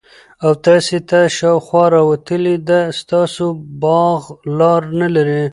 [0.43, 3.45] او تاسي ته دشاخوا راوتلي ده ستاسو
[3.83, 4.21] باغ
[4.57, 5.41] لار نلري